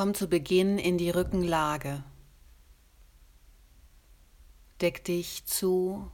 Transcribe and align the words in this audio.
Komm 0.00 0.14
zu 0.14 0.28
Beginn 0.28 0.78
in 0.78 0.96
die 0.96 1.10
Rückenlage. 1.10 2.02
Deck 4.80 5.04
dich 5.04 5.44
zu. 5.44 6.10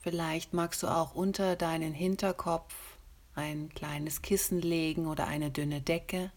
Vielleicht 0.00 0.52
magst 0.52 0.82
du 0.82 0.88
auch 0.88 1.14
unter 1.14 1.54
deinen 1.54 1.92
Hinterkopf 1.94 2.74
ein 3.36 3.68
kleines 3.68 4.20
Kissen 4.20 4.60
legen 4.60 5.06
oder 5.06 5.28
eine 5.28 5.52
dünne 5.52 5.80
Decke. 5.80 6.32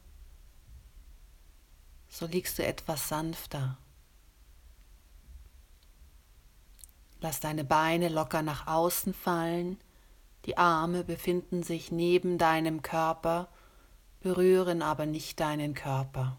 So 2.09 2.27
liegst 2.27 2.59
du 2.59 2.63
etwas 2.63 3.07
sanfter. 3.07 3.79
Lass 7.21 7.39
deine 7.39 7.63
Beine 7.63 8.09
locker 8.09 8.43
nach 8.43 8.67
außen 8.67 9.15
fallen. 9.15 9.79
Die 10.45 10.57
Arme 10.57 11.03
befinden 11.03 11.63
sich 11.63 11.91
neben 11.91 12.37
deinem 12.37 12.83
Körper, 12.83 13.49
berühren 14.21 14.81
aber 14.81 15.05
nicht 15.05 15.39
deinen 15.39 15.73
Körper. 15.73 16.37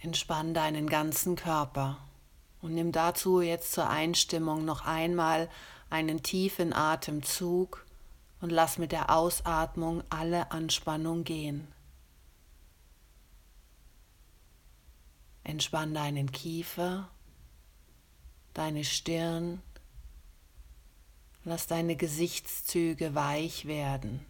Entspann 0.00 0.54
deinen 0.54 0.88
ganzen 0.88 1.36
Körper 1.36 1.98
und 2.62 2.74
nimm 2.74 2.92
dazu 2.92 3.40
jetzt 3.40 3.72
zur 3.72 3.88
Einstimmung 3.88 4.64
noch 4.64 4.86
einmal 4.86 5.48
einen 5.90 6.22
tiefen 6.22 6.72
Atemzug 6.72 7.84
und 8.40 8.50
lass 8.50 8.78
mit 8.78 8.92
der 8.92 9.10
Ausatmung 9.10 10.02
alle 10.10 10.50
Anspannung 10.50 11.24
gehen. 11.24 11.68
Entspann 15.44 15.94
deinen 15.94 16.32
Kiefer, 16.32 17.08
deine 18.52 18.84
Stirn, 18.84 19.62
lass 21.46 21.68
deine 21.68 21.94
Gesichtszüge 21.94 23.14
weich 23.14 23.66
werden. 23.66 24.26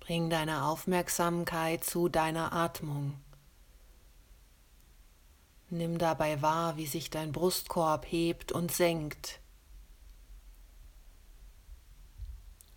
Bring 0.00 0.30
deine 0.30 0.64
Aufmerksamkeit 0.64 1.84
zu 1.84 2.08
deiner 2.08 2.52
Atmung. 2.52 3.14
Nimm 5.70 5.98
dabei 5.98 6.42
wahr, 6.42 6.76
wie 6.76 6.86
sich 6.86 7.10
dein 7.10 7.30
Brustkorb 7.30 8.04
hebt 8.06 8.50
und 8.50 8.72
senkt. 8.72 9.40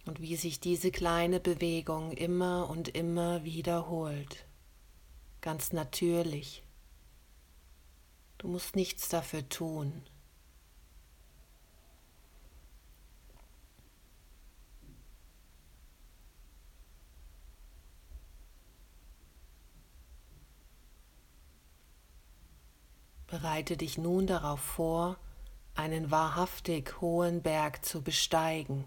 Und 0.05 0.21
wie 0.21 0.35
sich 0.35 0.59
diese 0.59 0.91
kleine 0.91 1.39
Bewegung 1.39 2.11
immer 2.11 2.69
und 2.69 2.87
immer 2.89 3.43
wiederholt. 3.43 4.45
Ganz 5.41 5.71
natürlich. 5.71 6.63
Du 8.37 8.47
musst 8.47 8.75
nichts 8.75 9.09
dafür 9.09 9.47
tun. 9.49 10.03
Bereite 23.29 23.77
dich 23.77 23.99
nun 23.99 24.25
darauf 24.25 24.59
vor, 24.59 25.17
einen 25.75 26.09
wahrhaftig 26.09 26.99
hohen 26.99 27.43
Berg 27.43 27.85
zu 27.85 28.01
besteigen. 28.01 28.85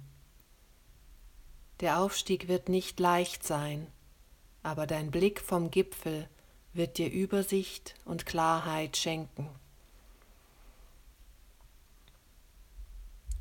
Der 1.82 1.98
Aufstieg 1.98 2.46
wird 2.46 2.68
nicht 2.68 3.00
leicht 3.00 3.42
sein, 3.42 3.88
aber 4.62 4.86
dein 4.86 5.10
Blick 5.10 5.40
vom 5.40 5.72
Gipfel 5.72 6.28
wird 6.72 6.96
dir 6.96 7.10
Übersicht 7.10 7.96
und 8.04 8.24
Klarheit 8.24 8.96
schenken. 8.96 9.48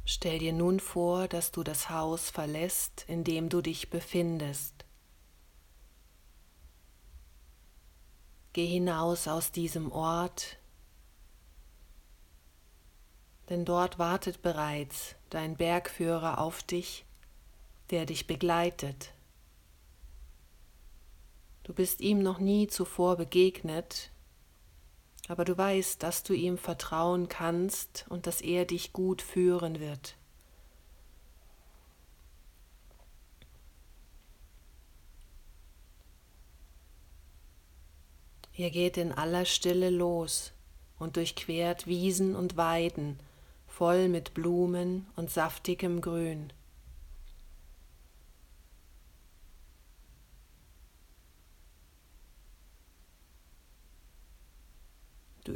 Stell 0.05 0.39
dir 0.39 0.53
nun 0.53 0.79
vor, 0.79 1.27
dass 1.27 1.51
du 1.51 1.61
das 1.61 1.91
Haus 1.91 2.31
verlässt, 2.31 3.05
in 3.07 3.23
dem 3.23 3.47
du 3.47 3.61
dich 3.61 3.91
befindest. 3.91 4.85
Geh 8.53 8.65
hinaus 8.65 9.27
aus 9.27 9.51
diesem 9.51 9.91
Ort, 9.91 10.57
denn 13.49 13.65
dort 13.65 13.99
wartet 13.99 14.41
bereits 14.41 15.13
dein 15.29 15.55
Bergführer 15.55 16.39
auf 16.39 16.63
dich, 16.63 17.05
der 17.91 18.05
dich 18.05 18.25
begleitet. 18.25 19.13
Du 21.63 21.73
bist 21.73 22.01
ihm 22.01 22.23
noch 22.23 22.39
nie 22.39 22.67
zuvor 22.67 23.17
begegnet, 23.17 24.09
aber 25.27 25.45
du 25.45 25.57
weißt, 25.57 26.01
dass 26.01 26.23
du 26.23 26.33
ihm 26.33 26.57
vertrauen 26.57 27.29
kannst 27.29 28.05
und 28.09 28.25
dass 28.27 28.41
er 28.41 28.65
dich 28.65 28.93
gut 28.93 29.21
führen 29.21 29.79
wird. 29.79 30.15
Ihr 38.53 38.69
geht 38.69 38.97
in 38.97 39.11
aller 39.11 39.45
Stille 39.45 39.89
los 39.89 40.51
und 40.99 41.15
durchquert 41.15 41.87
Wiesen 41.87 42.35
und 42.35 42.57
Weiden, 42.57 43.19
voll 43.65 44.07
mit 44.07 44.33
Blumen 44.33 45.07
und 45.15 45.31
saftigem 45.31 46.01
Grün. 46.01 46.51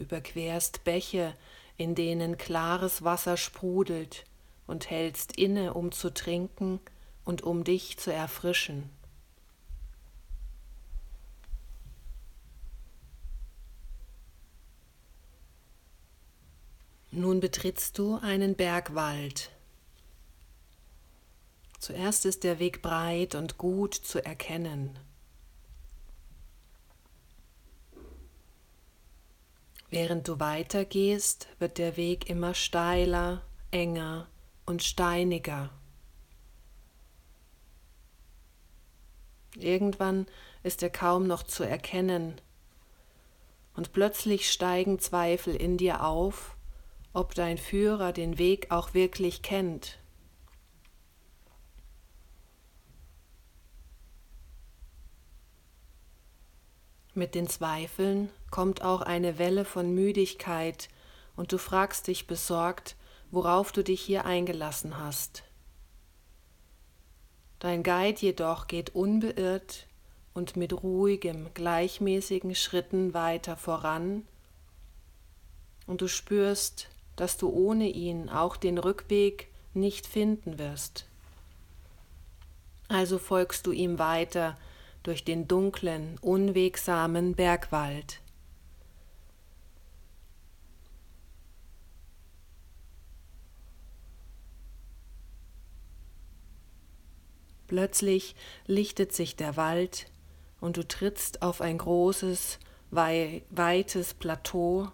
Überquerst 0.06 0.84
Bäche, 0.84 1.36
in 1.78 1.96
denen 1.96 2.38
klares 2.38 3.04
Wasser 3.04 3.38
sprudelt, 3.38 4.26
und 4.68 4.90
hältst 4.90 5.38
inne, 5.38 5.74
um 5.74 5.92
zu 5.92 6.12
trinken 6.12 6.80
und 7.24 7.44
um 7.44 7.64
dich 7.64 7.98
zu 7.98 8.12
erfrischen. 8.12 8.90
Nun 17.12 17.40
betrittst 17.40 17.98
du 17.98 18.18
einen 18.18 18.56
Bergwald. 18.56 19.52
Zuerst 21.80 22.26
ist 22.26 22.44
der 22.44 22.60
Weg 22.60 22.82
breit 22.82 23.36
und 23.36 23.58
gut 23.58 23.94
zu 23.94 24.24
erkennen. 24.26 24.98
Während 29.96 30.28
du 30.28 30.42
weitergehst, 30.42 31.48
wird 31.58 31.78
der 31.78 31.96
Weg 31.96 32.30
immer 32.30 32.54
steiler, 32.54 33.42
enger 33.72 34.28
und 34.66 34.84
steiniger. 34.84 35.70
Irgendwann 39.56 40.26
ist 40.64 40.84
er 40.84 40.90
kaum 40.90 41.28
noch 41.28 41.44
zu 41.44 41.64
erkennen, 41.64 42.42
und 43.74 43.94
plötzlich 43.94 44.52
steigen 44.52 45.00
Zweifel 45.00 45.56
in 45.56 45.78
dir 45.78 46.04
auf, 46.04 46.58
ob 47.14 47.34
dein 47.34 47.58
Führer 47.58 48.12
den 48.12 48.38
Weg 48.38 48.72
auch 48.72 48.94
wirklich 48.94 49.44
kennt. 49.44 49.98
Mit 57.14 57.34
den 57.34 57.48
Zweifeln 57.48 58.30
kommt 58.56 58.84
auch 58.84 59.02
eine 59.02 59.38
Welle 59.38 59.66
von 59.66 59.94
Müdigkeit 59.94 60.88
und 61.36 61.52
du 61.52 61.58
fragst 61.58 62.08
dich 62.08 62.26
besorgt, 62.26 62.96
worauf 63.30 63.74
du 63.74 63.84
dich 63.84 64.00
hier 64.00 64.24
eingelassen 64.24 64.98
hast. 64.98 65.44
Dein 67.60 67.84
Guide 67.84 68.22
jedoch 68.22 68.68
geht 68.68 68.96
unbeirrt 68.96 69.88
und 70.34 70.56
mit 70.56 70.72
ruhigem, 70.72 71.54
gleichmäßigen 71.54 72.56
Schritten 72.56 73.14
weiter 73.14 73.58
voran 73.58 74.26
und 75.86 76.00
du 76.00 76.08
spürst, 76.08 76.88
dass 77.18 77.36
du 77.36 77.50
ohne 77.50 77.90
ihn 77.90 78.30
auch 78.30 78.56
den 78.56 78.78
Rückweg 78.78 79.50
nicht 79.74 80.08
finden 80.08 80.60
wirst. 80.60 81.10
Also 82.88 83.20
folgst 83.20 83.68
du 83.68 83.74
ihm 83.74 84.00
weiter 84.00 84.58
durch 85.04 85.26
den 85.26 85.46
dunklen, 85.46 86.18
unwegsamen 86.22 87.36
Bergwald. 87.36 88.22
Plötzlich 97.68 98.36
lichtet 98.68 99.14
sich 99.14 99.36
der 99.36 99.58
Wald 99.58 100.08
und 100.62 100.78
du 100.78 100.88
trittst 100.88 101.42
auf 101.42 101.62
ein 101.62 101.78
großes, 101.78 102.60
weites 102.92 104.14
Plateau 104.14 104.92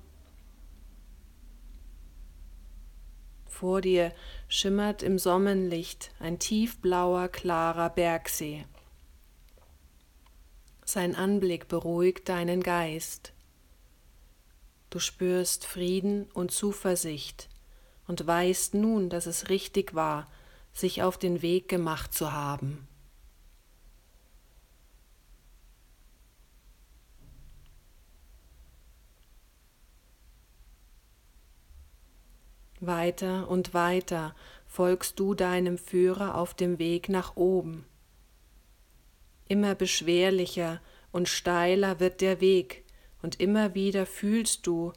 Vor 3.61 3.81
dir 3.81 4.11
schimmert 4.47 5.03
im 5.03 5.19
Sonnenlicht 5.19 6.09
ein 6.19 6.39
tiefblauer, 6.39 7.27
klarer 7.27 7.91
Bergsee. 7.91 8.65
Sein 10.83 11.15
Anblick 11.15 11.67
beruhigt 11.67 12.27
deinen 12.27 12.63
Geist. 12.63 13.33
Du 14.89 14.97
spürst 14.97 15.67
Frieden 15.67 16.23
und 16.33 16.49
Zuversicht 16.49 17.49
und 18.07 18.25
weißt 18.25 18.73
nun, 18.73 19.09
dass 19.09 19.27
es 19.27 19.49
richtig 19.49 19.93
war, 19.93 20.27
sich 20.73 21.03
auf 21.03 21.17
den 21.17 21.41
Weg 21.41 21.67
gemacht 21.67 22.13
zu 22.13 22.31
haben. 22.31 22.87
Weiter 32.79 33.47
und 33.47 33.75
weiter 33.75 34.33
folgst 34.65 35.19
du 35.19 35.35
deinem 35.35 35.77
Führer 35.77 36.35
auf 36.35 36.55
dem 36.55 36.79
Weg 36.79 37.09
nach 37.09 37.35
oben. 37.35 37.85
Immer 39.47 39.75
beschwerlicher 39.75 40.81
und 41.11 41.29
steiler 41.29 41.99
wird 41.99 42.21
der 42.21 42.41
Weg, 42.41 42.83
und 43.21 43.39
immer 43.39 43.75
wieder 43.75 44.07
fühlst 44.07 44.65
du, 44.65 44.93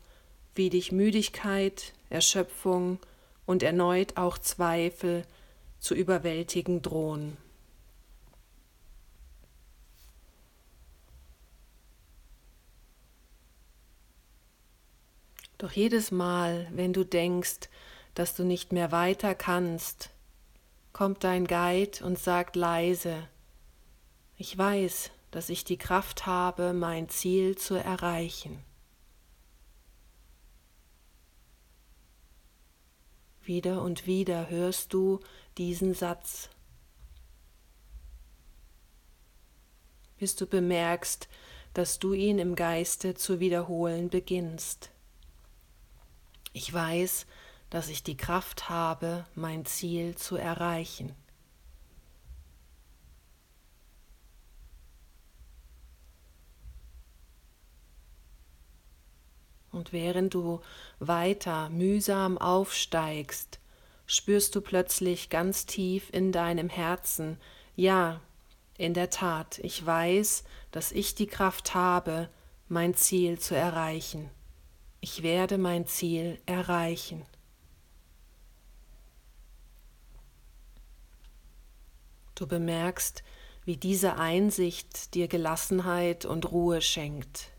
wie 0.55 0.71
dich 0.71 0.93
Müdigkeit, 0.93 1.93
Erschöpfung 2.09 2.99
und 3.45 3.63
erneut 3.63 4.17
auch 4.17 4.39
Zweifel 4.39 5.27
zu 5.85 5.95
überwältigen 5.95 6.81
drohen. 6.81 7.37
Doch 15.59 15.73
jedes 15.73 16.11
Mal, 16.11 16.69
wenn 16.73 16.95
du 16.95 17.05
denkst, 17.05 17.69
dass 18.15 18.35
du 18.35 18.45
nicht 18.45 18.73
mehr 18.73 18.93
weiter 18.93 19.35
kannst, 19.35 20.09
kommt 20.95 21.23
dein 21.23 21.47
Guide 21.47 22.03
und 22.03 22.19
sagt 22.19 22.57
leise, 22.57 23.29
ich 24.39 24.57
weiß, 24.57 25.11
dass 25.33 25.51
ich 25.51 25.65
die 25.65 25.77
Kraft 25.77 26.25
habe, 26.25 26.73
mein 26.73 27.11
Ziel 27.11 27.59
zu 27.59 27.75
erreichen. 27.75 28.65
Wieder 33.47 33.83
und 33.83 34.07
wieder 34.07 34.49
hörst 34.49 34.95
du 34.95 35.21
diesen 35.59 35.93
Satz, 35.93 36.49
bis 40.17 40.35
du 40.35 40.47
bemerkst, 40.47 41.29
dass 41.75 41.99
du 41.99 42.15
ihn 42.15 42.39
im 42.39 42.55
Geiste 42.55 43.15
zu 43.15 43.41
wiederholen 43.41 44.09
beginnst. 44.09 44.91
Ich 46.55 46.73
weiß, 46.73 47.27
dass 47.69 47.89
ich 47.89 48.03
die 48.03 48.17
Kraft 48.17 48.71
habe, 48.71 49.27
mein 49.35 49.67
Ziel 49.67 50.15
zu 50.15 50.37
erreichen. 50.37 51.15
Und 59.75 59.93
während 59.93 60.35
du 60.35 60.61
weiter 60.99 61.69
mühsam 61.71 62.39
aufsteigst, 62.39 63.59
spürst 64.07 64.55
du 64.55 64.61
plötzlich 64.61 65.31
ganz 65.31 65.67
tief 65.67 66.09
in 66.13 66.33
deinem 66.33 66.69
Herzen, 66.69 67.39
ja, 67.77 68.21
in 68.79 68.95
der 68.95 69.11
Tat, 69.11 69.59
ich 69.59 69.85
weiß, 69.85 70.45
dass 70.71 70.93
ich 70.93 71.15
die 71.15 71.27
Kraft 71.27 71.75
habe, 71.75 72.29
mein 72.69 72.95
Ziel 72.95 73.39
zu 73.39 73.55
erreichen 73.55 74.31
ich 75.05 75.23
werde 75.23 75.59
mein 75.59 75.87
Ziel 75.87 76.41
erreichen. 76.47 77.27
Du 82.35 82.47
bemerkst, 82.47 83.23
wie 83.67 83.77
diese 83.77 84.17
Einsicht 84.17 85.15
dir 85.15 85.29
Gelassenheit 85.29 86.25
und 86.25 86.51
Ruhe 86.51 86.81
schenkt. 86.81 87.51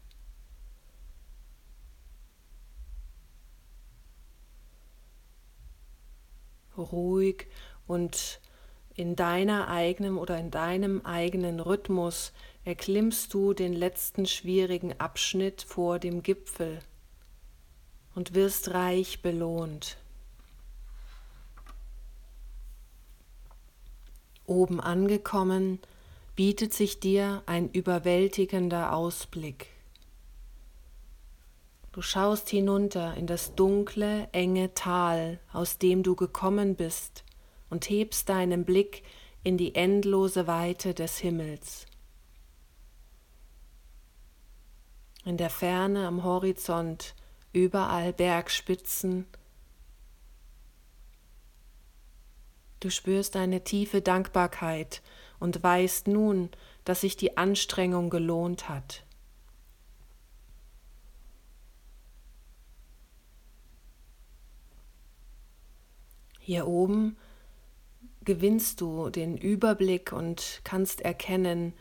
Ruhig 6.77 7.47
und 7.87 8.39
in 8.95 9.15
deiner 9.15 9.67
eigenen 9.67 10.17
oder 10.17 10.37
in 10.39 10.51
deinem 10.51 11.05
eigenen 11.05 11.59
Rhythmus 11.59 12.31
erklimmst 12.63 13.33
du 13.33 13.53
den 13.53 13.73
letzten 13.73 14.25
schwierigen 14.25 14.99
Abschnitt 14.99 15.61
vor 15.61 15.99
dem 15.99 16.23
Gipfel 16.23 16.79
und 18.15 18.33
wirst 18.33 18.73
reich 18.73 19.21
belohnt. 19.21 19.97
Oben 24.47 24.79
angekommen, 24.79 25.79
bietet 26.35 26.73
sich 26.73 26.99
dir 26.99 27.43
ein 27.45 27.69
überwältigender 27.69 28.93
Ausblick. 28.93 29.67
Du 31.95 32.01
schaust 32.01 32.49
hinunter 32.49 33.15
in 33.15 33.25
das 33.25 33.55
dunkle, 33.55 34.27
enge 34.33 34.73
Tal, 34.73 35.39
aus 35.53 35.77
dem 35.77 36.03
du 36.03 36.13
gekommen 36.13 36.75
bist, 36.75 37.23
und 37.69 37.89
hebst 37.89 38.27
deinen 38.27 38.65
Blick 38.65 39.03
in 39.45 39.57
die 39.57 39.75
endlose 39.75 40.45
Weite 40.45 40.93
des 40.93 41.19
Himmels. 41.19 41.85
In 45.23 45.37
der 45.37 45.49
Ferne 45.49 46.05
am 46.05 46.25
Horizont 46.25 47.15
überall 47.53 48.11
Bergspitzen. 48.11 49.25
Du 52.81 52.89
spürst 52.89 53.37
eine 53.37 53.63
tiefe 53.63 54.01
Dankbarkeit 54.01 55.01
und 55.39 55.63
weißt 55.63 56.09
nun, 56.09 56.49
dass 56.83 56.99
sich 56.99 57.15
die 57.15 57.37
Anstrengung 57.37 58.09
gelohnt 58.09 58.67
hat. 58.67 59.04
Hier 66.45 66.67
oben 66.67 67.17
gewinnst 68.23 68.79
du 68.79 69.09
den 69.09 69.35
Überblick 69.35 70.11
und 70.11 70.61
kannst 70.63 71.01
erkennen, 71.01 71.73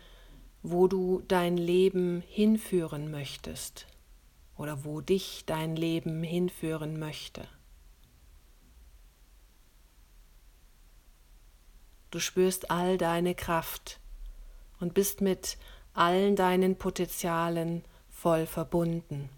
wo 0.62 0.88
du 0.88 1.22
dein 1.28 1.58
Leben 1.58 2.22
hinführen 2.26 3.10
möchtest 3.10 3.86
oder 4.56 4.82
wo 4.86 5.02
dich 5.02 5.44
dein 5.44 5.76
Leben 5.76 6.22
hinführen 6.22 6.98
möchte. 6.98 7.46
Du 12.10 12.18
spürst 12.18 12.70
all 12.70 12.96
deine 12.96 13.34
Kraft 13.34 14.00
und 14.80 14.94
bist 14.94 15.20
mit 15.20 15.58
allen 15.92 16.36
deinen 16.36 16.76
Potenzialen 16.76 17.84
voll 18.08 18.46
verbunden. 18.46 19.28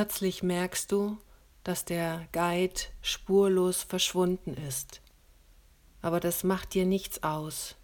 Plötzlich 0.00 0.42
merkst 0.42 0.92
du, 0.92 1.18
dass 1.62 1.84
der 1.84 2.26
Guide 2.32 2.80
spurlos 3.02 3.82
verschwunden 3.82 4.54
ist. 4.54 5.02
Aber 6.00 6.20
das 6.20 6.42
macht 6.42 6.72
dir 6.72 6.86
nichts 6.86 7.22
aus. 7.22 7.76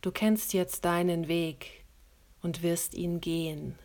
Du 0.00 0.12
kennst 0.12 0.52
jetzt 0.52 0.84
deinen 0.84 1.26
Weg 1.26 1.84
und 2.40 2.62
wirst 2.62 2.94
ihn 2.94 3.20
gehen. 3.20 3.76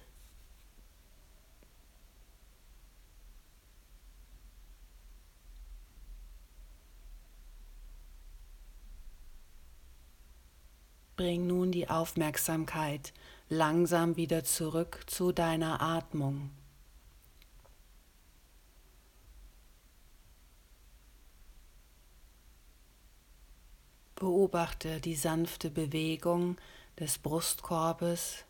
Bring 11.15 11.47
nun 11.47 11.71
die 11.71 11.89
Aufmerksamkeit 11.89 13.11
langsam 13.49 14.17
wieder 14.17 14.43
zurück 14.43 15.01
zu 15.07 15.31
deiner 15.31 15.81
Atmung. 15.81 16.51
Beobachte 24.23 25.01
die 25.01 25.17
sanfte 25.17 25.69
Bewegung 25.69 26.55
des 26.97 27.17
Brustkorbes. 27.17 28.45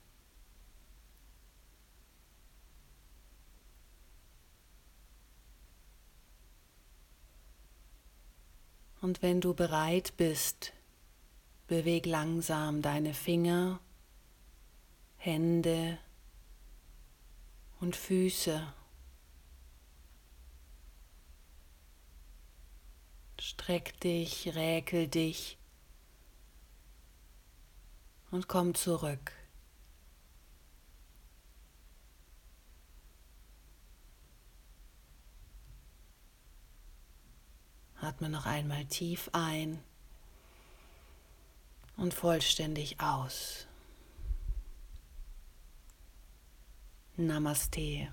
Und 9.01 9.24
wenn 9.24 9.42
du 9.42 9.56
bereit 9.56 10.13
bist, 10.15 10.74
beweg 11.65 12.06
langsam 12.06 12.84
deine 12.84 13.15
Finger, 13.15 13.80
Hände 15.18 15.98
und 17.80 17.96
Füße. 17.96 18.72
Streck 23.39 24.00
dich, 24.01 24.53
räkel 24.53 25.08
dich 25.08 25.58
und 28.34 28.48
komm 28.48 28.74
zurück. 28.74 29.32
Atme 38.02 38.30
noch 38.30 38.48
einmal 38.48 38.86
tief 38.86 39.30
ein 39.34 39.84
und 41.96 42.16
vollständig 42.16 43.00
aus. 43.00 43.68
Namaste. 47.16 48.12